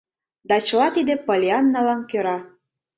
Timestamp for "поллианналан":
1.25-2.01